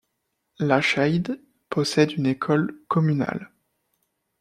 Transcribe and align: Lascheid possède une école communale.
Lascheid 0.57 1.39
possède 1.69 2.13
une 2.13 2.25
école 2.25 2.73
communale. 2.87 3.51